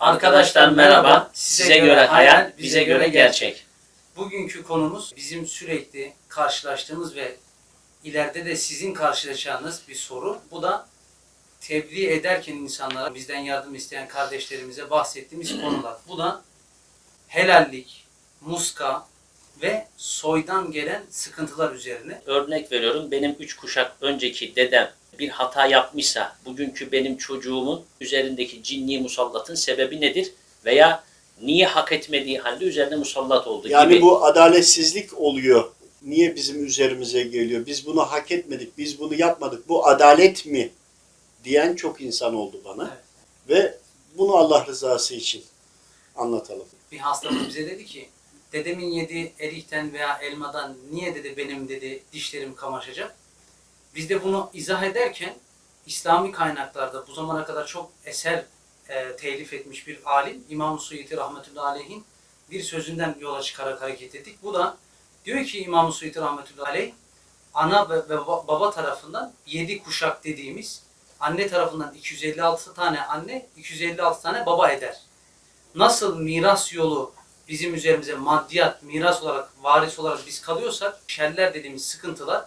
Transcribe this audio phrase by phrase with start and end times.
[0.00, 1.30] Arkadaşlar merhaba.
[1.34, 3.66] Size göre hayal, bize göre gerçek.
[4.16, 7.36] Bugünkü konumuz bizim sürekli karşılaştığımız ve
[8.04, 10.38] ileride de sizin karşılaşacağınız bir soru.
[10.50, 10.86] Bu da
[11.60, 15.96] tebliğ ederken insanlara, bizden yardım isteyen kardeşlerimize bahsettiğimiz konular.
[16.08, 16.42] Bu da
[17.28, 18.04] helallik,
[18.40, 19.06] muska
[19.62, 22.22] ve soydan gelen sıkıntılar üzerine.
[22.26, 28.98] Örnek veriyorum benim üç kuşak önceki dedem bir hata yapmışsa bugünkü benim çocuğumun üzerindeki cinni
[28.98, 30.32] musallatın sebebi nedir?
[30.64, 31.04] Veya
[31.42, 34.02] niye hak etmediği halde üzerine musallat oldu Yani gibi.
[34.02, 35.70] bu adaletsizlik oluyor.
[36.02, 37.66] Niye bizim üzerimize geliyor?
[37.66, 39.68] Biz bunu hak etmedik, biz bunu yapmadık.
[39.68, 40.70] Bu adalet mi?
[41.44, 42.90] Diyen çok insan oldu bana.
[42.92, 43.02] Evet.
[43.48, 43.78] Ve
[44.18, 45.44] bunu Allah rızası için
[46.16, 46.66] anlatalım.
[46.92, 48.08] Bir hastamız bize dedi ki
[48.52, 53.14] dedemin yediği erikten veya elmadan niye dedi benim dedi dişlerim kamaşacak.
[53.96, 55.34] Biz de bunu izah ederken
[55.86, 58.44] İslami kaynaklarda bu zamana kadar çok eser
[58.88, 62.04] e, telif etmiş bir alim İmam Suyuti rahmetullahi aleyhin
[62.50, 64.38] bir sözünden yola çıkarak hareket ettik.
[64.42, 64.76] Bu da
[65.24, 66.92] diyor ki İmam Suyuti rahmetullahi aleyh
[67.54, 70.82] ana ve, ve baba- tarafından yedi kuşak dediğimiz
[71.20, 75.00] anne tarafından 256 tane anne 256 tane baba eder
[75.74, 77.12] nasıl miras yolu
[77.48, 82.44] bizim üzerimize maddiyat, miras olarak, varis olarak biz kalıyorsak, şerler dediğimiz sıkıntılar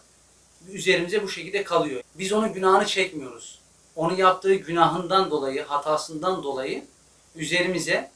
[0.67, 2.02] üzerimize bu şekilde kalıyor.
[2.15, 3.59] Biz onun günahını çekmiyoruz.
[3.95, 6.85] Onu yaptığı günahından dolayı, hatasından dolayı
[7.35, 8.11] üzerimize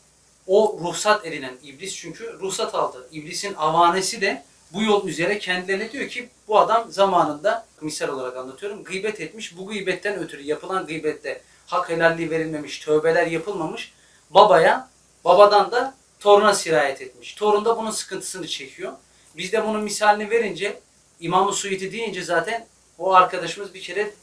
[0.48, 3.08] o ruhsat edilen iblis çünkü ruhsat aldı.
[3.12, 8.84] İblisin avanesi de bu yol üzere kendilerine diyor ki bu adam zamanında misal olarak anlatıyorum
[8.84, 9.58] gıybet etmiş.
[9.58, 13.94] Bu gıybetten ötürü yapılan gıybette hak helalliği verilmemiş, tövbeler yapılmamış.
[14.30, 14.90] Babaya,
[15.26, 17.34] babadan da toruna sirayet etmiş.
[17.34, 18.94] Torun da bunun sıkıntısını çekiyor.
[19.38, 20.80] Biz de bunun misalini verince
[21.20, 24.14] İmam-ı Suyuti deyince zaten o arkadaşımız bir kere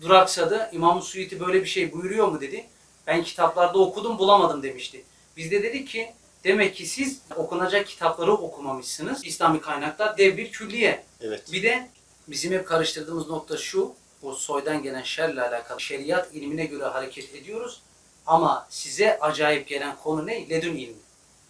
[0.00, 0.68] duraksadı.
[0.72, 2.66] İmam-ı Suyuti böyle bir şey buyuruyor mu dedi.
[3.06, 5.04] Ben kitaplarda okudum bulamadım demişti.
[5.36, 6.12] Biz de dedik ki
[6.44, 9.24] demek ki siz okunacak kitapları okumamışsınız.
[9.24, 11.04] İslami kaynaklar dev bir külliye.
[11.20, 11.52] Evet.
[11.52, 11.88] Bir de
[12.28, 13.94] bizim hep karıştırdığımız nokta şu.
[14.22, 17.80] Bu soydan gelen şerle alakalı şeriat ilmine göre hareket ediyoruz.
[18.26, 20.50] Ama size acayip gelen konu ne?
[20.50, 20.98] Ledün ilmi.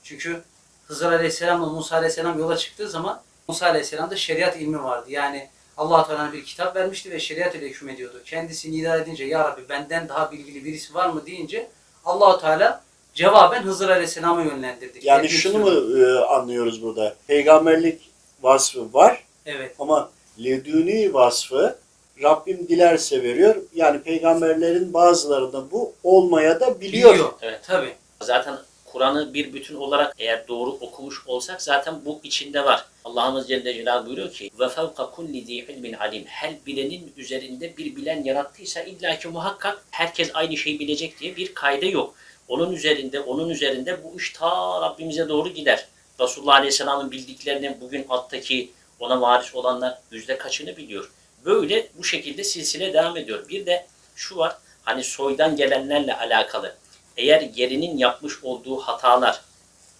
[0.03, 0.43] Çünkü
[0.87, 5.07] Hızır Aleyhisselam'la Musa Aleyhisselam yola çıktığı zaman Musa Aleyhisselam'da şeriat ilmi vardı.
[5.09, 8.23] Yani allah Teala'nın bir kitap vermişti ve şeriat ile hükmediyordu.
[8.25, 11.69] Kendisi nida edince ya Rabbi benden daha bilgili birisi var mı deyince
[12.05, 12.83] allah Teala
[13.15, 14.99] cevaben Hızır Aleyhisselam'a yönlendirdi.
[15.03, 17.15] Yani şunu mu e, anlıyoruz burada?
[17.27, 18.11] Peygamberlik
[18.43, 19.75] vasfı var Evet.
[19.79, 20.11] ama
[20.45, 21.79] leduni vasfı
[22.23, 23.57] Rabbim dilerse veriyor.
[23.75, 27.13] Yani peygamberlerin bazılarında bu olmaya da biliyor.
[27.13, 27.33] Biliyor.
[27.43, 27.61] Evet.
[27.67, 27.95] Tabii.
[28.21, 28.59] Zaten
[28.93, 32.85] Kur'an'ı bir bütün olarak eğer doğru okumuş olsak zaten bu içinde var.
[33.05, 36.25] Allah'ımız Celle Celaluhu buyuruyor ki ve fevka kulli zi ilmin alim.
[36.27, 41.87] Her bilenin üzerinde bir bilen yarattıysa illaki muhakkak herkes aynı şeyi bilecek diye bir kayda
[41.87, 42.15] yok.
[42.49, 45.87] Onun üzerinde, onun üzerinde bu iş ta Rabbimize doğru gider.
[46.21, 51.11] Resulullah Aleyhisselam'ın bildiklerini bugün alttaki ona varis olanlar yüzde kaçını biliyor.
[51.45, 53.49] Böyle bu şekilde silsile devam ediyor.
[53.49, 53.87] Bir de
[54.17, 56.75] şu var, hani soydan gelenlerle alakalı.
[57.21, 59.41] Eğer yerinin yapmış olduğu hatalar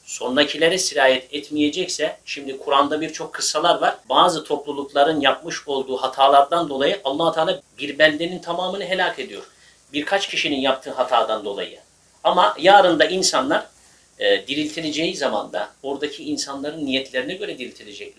[0.05, 3.97] sonrakilere sirayet etmeyecekse, şimdi Kur'an'da birçok kıssalar var.
[4.09, 9.43] Bazı toplulukların yapmış olduğu hatalardan dolayı allah Teala bir beldenin tamamını helak ediyor.
[9.93, 11.79] Birkaç kişinin yaptığı hatadan dolayı.
[12.25, 13.67] Ama yarın da insanlar
[14.19, 18.19] e, diriltileceği zaman da oradaki insanların niyetlerine göre diriltilecekler.